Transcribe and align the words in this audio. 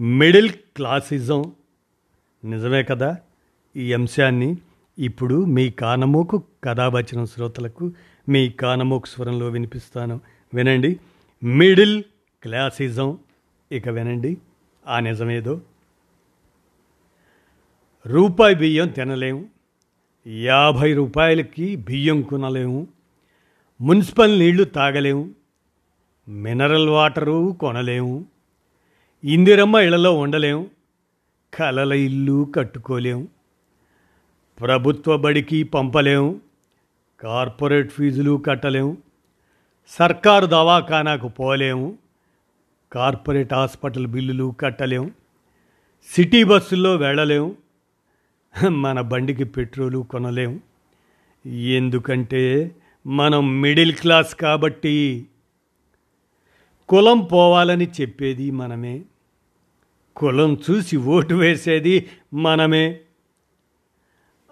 Middle 0.00 0.50
classism. 0.76 1.52
నిజమే 2.44 2.82
కదా 2.82 3.16
ఈ 3.76 3.92
అంశాన్ని? 3.92 4.56
ఇప్పుడు 4.98 5.44
మీ 5.44 5.70
కానమోకు 5.70 6.42
కథావచనం 6.64 7.26
శ్రోతలకు 7.26 7.92
మీ 8.28 8.48
కానమోకు 8.48 9.06
స్వరంలో 9.06 9.48
వినిపిస్తాను. 9.48 10.20
వినండి. 10.54 11.00
Middle 11.44 12.02
classism. 12.42 13.18
ఇక 13.72 13.88
వినండి. 13.88 14.38
ఆ 14.86 15.00
నిజమేదో? 15.00 15.60
రూపాయి 18.06 18.54
బియ్యం 18.54 18.88
తినలేము. 18.88 19.46
యాభై 20.26 20.94
రూపాయలకి 20.94 21.76
బియ్యం 21.76 22.22
కొనలేము. 22.22 22.88
మున్సిపల్ 23.80 24.38
నీళ్ళు 24.38 24.64
తాగలేము. 24.64 25.30
మినరల్ 26.28 26.88
వాటరు 26.88 27.56
కొనలేము. 27.60 28.26
ఇందిరమ్మ 29.24 29.76
ఇళ్ళలో 29.76 30.18
ఉండలేం 30.18 30.70
కలల 31.54 31.92
ఇల్లు 31.92 32.52
కట్టుకోలేం 32.56 33.28
ప్రభుత్వ 34.60 35.16
బడికి 35.16 35.62
పంపలేం 35.62 36.40
కార్పొరేట్ 37.20 37.90
ఫీజులు 37.90 38.42
కట్టలేం 38.46 38.96
సర్కారు 39.88 40.46
దవాఖానాకు 40.46 41.28
పోలేము 41.28 41.98
కార్పొరేట్ 42.92 43.54
హాస్పిటల్ 43.54 44.06
బిల్లులు 44.06 44.54
కట్టలేం 44.60 45.10
సిటీ 46.16 46.44
బస్సుల్లో 46.44 46.96
వెళ్ళలేం 46.96 47.56
మన 48.68 49.00
బండికి 49.00 49.44
పెట్రోలు 49.44 49.98
కొనలేం. 49.98 50.60
ఎందుకంటే 51.46 52.76
మనం 53.06 53.60
మిడిల్ 53.60 53.92
క్లాస్ 53.92 54.34
కాబట్టి 54.34 55.26
కులం 56.88 57.20
పోవాలని 57.20 57.88
చెప్పేది 58.00 58.50
మనమే. 58.50 59.04
కులం 60.20 60.60
చూసి 60.70 60.96
ఓటు 60.96 61.34
వేసేది 61.34 62.08
మనమే. 62.34 63.00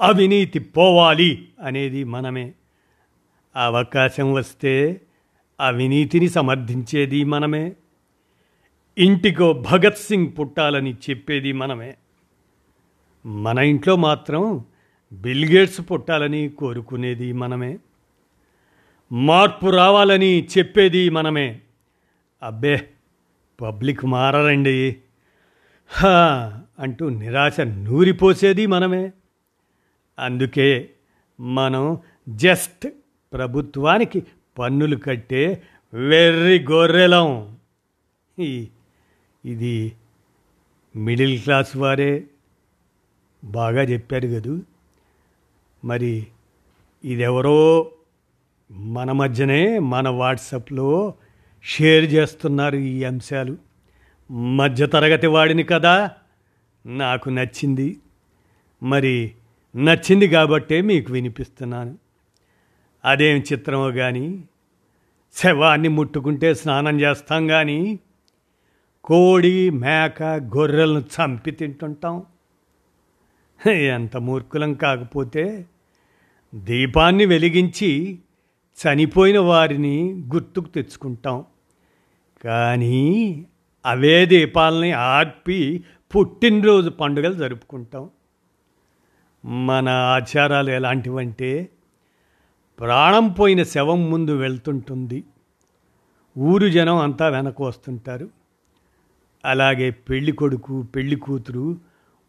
అవినీతి 0.00 0.58
పోవాలి 0.58 1.48
అనేది 1.60 2.04
మనమే. 2.04 2.52
అవకాశం 3.56 4.32
వస్తే 4.32 5.00
అవినీతిని 5.60 6.28
సమర్థించేది 6.28 7.24
మనమే. 7.24 7.72
ఇంటికో 8.98 9.52
భగత్ 9.52 9.98
సింగ్ 9.98 10.32
పుట్టాలని 10.38 10.94
చెప్పేది 10.94 11.52
మనమే. 11.52 11.96
మన 13.26 13.58
ఇంట్లో 13.58 13.96
మాత్రం 13.96 14.64
బిల్గేట్స్ 15.12 15.80
పుట్టాలని 15.90 16.48
కోరుకునేది 16.48 17.32
మనమే. 17.32 17.78
మార్పు 19.12 19.66
రావాలని 19.66 20.48
చెప్పేది 20.58 21.10
మనమే. 21.10 21.60
అబ్బే 22.42 22.88
పబ్లిక్ 23.60 24.04
మారరండి. 24.04 24.96
హా 25.92 26.60
అంటూ 26.78 27.08
నిరాశ 27.08 27.60
నూరిపోసేది 27.60 28.66
మనమే. 28.66 29.12
అందుకే 30.18 30.90
మనం 31.40 31.98
జస్ట్ 32.28 32.88
ప్రభుత్వానికి 33.32 34.22
పన్నులు 34.58 34.96
కట్టే 34.96 35.62
వెర్రి 35.94 36.66
గొర్రెలం. 36.70 37.56
ఇది 39.44 39.92
మిడిల్ 40.96 41.40
క్లాస్ 41.40 41.76
వారే 41.76 42.24
బాగా 43.44 43.82
చెప్పారు 43.82 44.28
కదూ 44.28 44.60
మరి 45.84 46.26
ఇదెవరో 47.04 47.90
మన 48.70 49.12
మధ్యనే 49.12 49.78
మన 49.78 50.08
వాట్సాప్లో 50.08 51.14
షేర్ 51.64 52.12
చేస్తున్నారు 52.14 52.76
ఈ 52.76 53.04
అంశాలు. 53.04 53.69
మధ్యతరగతి 54.30 55.26
వాడిని 55.26 55.62
కదా. 55.62 56.10
నాకు 56.86 57.30
నచ్చింది. 57.30 58.00
మరి 58.82 59.32
నచ్చింది 59.76 60.28
కాబట్టే 60.28 60.80
మీకు 60.80 61.12
వినిపిస్తున్నాను. 61.12 61.98
అదేం 63.04 63.42
చిత్రమో 63.52 63.90
కానీ 63.90 64.44
శవాన్ని 65.34 65.88
ముట్టుకుంటే 65.88 66.54
స్నానం 66.54 67.00
చేస్తాం 67.00 67.46
కానీ 67.46 67.98
కోడి 69.04 69.70
మేక 69.70 70.22
గొర్రెలను 70.22 71.00
చంపి 71.00 71.50
తింటుంటాం. 71.50 72.22
ఎంత 73.66 74.16
మూర్ఖులం 74.16 74.74
కాకపోతే 74.74 75.66
దీపాన్ని 76.54 77.26
వెలిగించి 77.26 78.18
చనిపోయిన 78.82 79.38
వారిని 79.38 80.12
గుర్తుకు 80.12 80.68
తెచ్చుకుంటాం. 80.68 81.44
కానీ 82.44 83.44
అవే 83.86 84.26
దీపాలని 84.26 84.92
ఆర్పి 84.92 85.84
పుట్టినరోజు 86.16 86.90
పండుగలు 86.90 87.34
జరుపుకుంటాం. 87.34 88.10
మన 89.44 89.88
ఆచారాలు 89.88 90.70
ఎలాంటివంటే 90.70 91.68
ప్రాణం 92.80 93.28
పోయిన 93.28 93.62
శవం 93.62 94.10
ముందు 94.10 94.38
వెళ్తుంటుంది. 94.38 95.24
ఊరు 96.38 96.68
జనం 96.68 96.96
అంతా 96.96 97.28
వెనక 97.28 97.62
వస్తుంటారు. 97.62 98.30
అలాగే 99.44 99.90
పెళ్ళి 99.90 100.32
కొడుకు 100.32 100.82
పెళ్ళి 100.82 101.16
కూతురు 101.16 101.78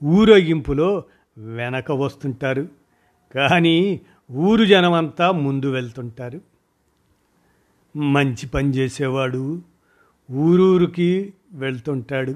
ఊరేగింపులో 0.04 1.04
వెనక 1.38 1.92
వస్తుంటారు. 1.92 2.68
కానీ 3.36 4.02
ఊరు 4.32 4.66
జనం 4.66 4.94
అంతా 4.94 5.32
ముందు 5.32 5.72
వెళ్తుంటారు. 5.72 6.42
మంచి 7.98 8.48
పని 8.48 8.70
చేసేవాడు 8.70 9.62
ఊరూరికి 10.32 11.34
వెళ్తుంటాడు. 11.54 12.36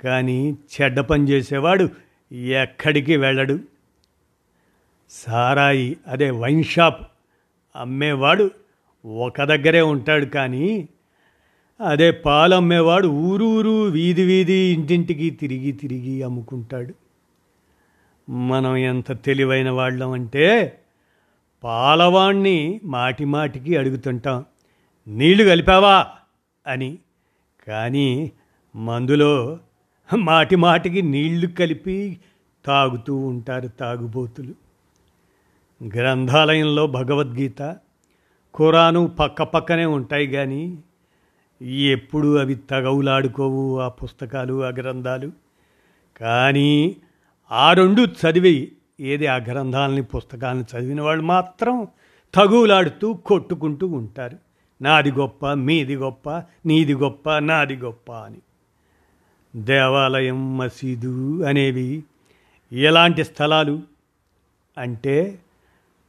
కానీ 0.00 0.52
చెడ్డ 0.52 1.00
పని 1.00 1.28
చేసేవాడు 1.28 1.88
ఎక్కడికి 2.34 3.16
వెళ్ళడు. 3.16 3.58
సారాయి 5.10 5.96
అదే 6.06 6.30
వైన్ 6.30 6.64
షాప్ 6.64 7.06
అమ్మేవాడు 7.76 8.50
ఒక 9.06 9.42
దగ్గరే 9.42 9.80
ఉంటాడు 9.80 10.24
కానీ 10.24 10.88
అదే 11.80 12.10
పాలు 12.10 12.54
అమ్మేవాడు 12.54 13.08
ఊరూరు 13.08 13.82
వీధి 13.82 14.22
వీధి 14.22 14.52
ఇంటింటికి 14.52 15.30
తిరిగి 15.30 15.72
తిరిగి 15.72 16.22
అమ్ముకుంటాడు. 16.22 16.94
మనం 18.30 18.76
ఎంత 18.76 19.24
తెలివైన 19.24 19.70
వాళ్ళం 19.70 20.10
అంటే 20.10 20.78
పాలవాణ్ణి 21.64 22.80
మాటి 22.84 23.24
మాటికి 23.24 23.76
అడుగుతుంటాం 23.76 24.44
నీళ్ళు 25.08 25.44
కలిపావా? 25.44 26.06
అని. 26.66 26.98
కానీ 27.68 28.32
మందులో 28.76 29.58
మాటి 30.16 30.56
మాటికి 30.56 31.02
నీళ్ళు 31.02 31.46
కలిపి 31.46 32.20
తాగుతూ 32.64 33.16
ఉంటారు 33.16 33.68
తాగుబోతులు. 33.68 34.54
గ్రంథాలయంలో 35.82 36.86
భగవద్గీత 36.86 37.76
ఖురాను 38.56 39.06
పక్క 39.06 39.42
పక్కనే 39.42 39.86
ఉంటాయి 39.86 40.26
కానీ 40.26 40.78
ఎప్పుడు 41.62 42.36
అవి 42.38 42.54
తగవులాడుకోవు 42.54 43.78
ఆ 43.78 43.88
పుస్తకాలు 43.88 44.64
ఆ 44.64 44.68
గ్రంథాలు. 44.68 45.32
కానీ 46.20 46.96
ఆ 47.50 47.72
రెండు 47.72 48.02
చదివి 48.02 48.72
ఏది 49.00 49.26
ఆ 49.26 49.36
గ్రంథాలని 49.36 50.02
పుస్తకాలను 50.02 50.64
చదివిన 50.72 51.00
వాళ్ళు 51.00 51.24
మాత్రం 51.24 51.88
తగువులాడుతూ 52.34 53.14
కొట్టుకుంటూ 53.14 53.86
ఉంటారు. 53.86 54.47
నాది 54.82 55.12
గొప్ప 55.12 55.52
మీది 55.52 55.96
గొప్ప 55.96 56.30
నీది 56.66 56.94
గొప్ప 56.94 57.38
నాది 57.38 57.76
గొప్ప 57.76 58.12
అని. 58.12 58.38
దేవాలయం 59.56 60.58
మసీదు 60.58 61.42
అనేవి 61.42 62.04
ఎలాంటి 62.72 63.24
స్థలాలు? 63.24 63.82
అంటే 64.78 65.38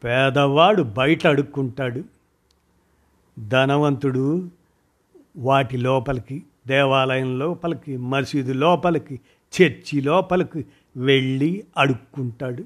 పేదవాడు 0.04 0.84
బయట 0.84 1.28
అడుక్కుంటాడు. 1.28 2.04
ధనవంతుడు 3.48 4.50
వాటి 5.38 5.78
లోపలికి 5.78 6.44
దేవాలయం 6.68 7.40
లోపలికి 7.40 7.98
మసీదు 7.98 8.54
లోపలికి 8.54 9.20
చర్చి 9.62 10.02
లోపలికి 10.02 10.66
వెళ్ళి 10.98 11.64
అడుక్కుంటాడు. 11.78 12.64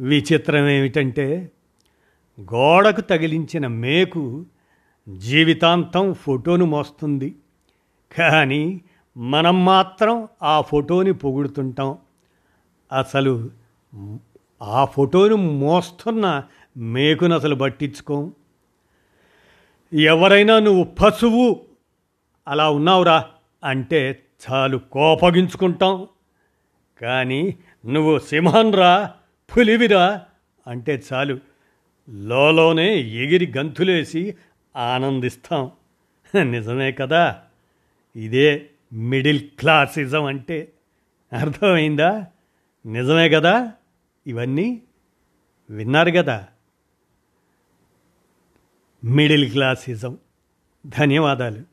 విచిత్రం 0.00 0.68
ఏమిటంటే 0.68 1.50
గోడకు 2.40 3.00
తగిలించిన 3.00 3.66
మేకు 3.66 4.46
జీవితాంతం 5.08 6.14
ఫోటోను 6.14 6.64
మోస్తుంది. 6.64 7.34
కానీ 8.18 8.80
మనం 9.16 9.64
మాత్రం 9.64 10.28
ఆ 10.42 10.60
ఫోటోని 10.60 11.12
పొగుడుతుంటాం. 11.12 11.98
అసలు 12.98 13.50
ఆ 14.62 14.84
ఫోటోను 14.84 15.36
మోస్తున్న 15.36 16.42
మేకును 16.76 17.34
అసలు 17.34 17.54
పట్టించుకోం. 17.54 18.32
ఎవరైనా 19.92 20.58
నువ్వు 20.58 20.84
పశువు 20.84 21.60
అలా 22.48 22.70
ఉన్నావురా 22.70 23.24
అంటే 23.64 24.22
చాలు 24.50 24.80
కోపగించుకుంటాం. 24.92 26.06
కానీ 27.00 27.56
నువ్వు 27.86 28.18
సింహన్రా 28.18 29.12
పులివిరా 29.56 30.22
అంటే 30.66 31.02
చాలు 31.12 31.38
లోలోనే 32.10 33.00
ఎగిరి 33.00 33.52
గంతులేసి 33.58 34.34
ఆనందిస్తాం. 34.76 35.70
నిజమే 36.50 36.92
కదా? 36.92 37.42
ఇదే 38.16 38.70
మిడిల్ 38.92 39.40
క్లాసిజం 39.58 40.24
అంటే. 40.24 40.72
అర్థమైందా? 41.32 42.26
నిజమే 42.86 43.28
కదా? 43.28 43.72
ఇవన్నీ 44.26 44.82
విన్నారు 45.70 46.10
కదా? 46.10 46.48
Middle 49.04 49.50
classism. 49.50 50.18
ధన్యవాదాలు. 50.86 51.71